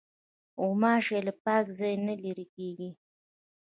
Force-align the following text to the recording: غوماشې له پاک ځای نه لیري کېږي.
غوماشې 0.61 1.19
له 1.27 1.33
پاک 1.43 1.65
ځای 1.79 1.93
نه 2.07 2.13
لیري 2.23 2.45
کېږي. 2.55 2.89